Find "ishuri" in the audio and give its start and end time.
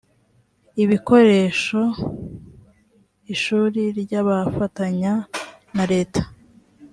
3.33-3.81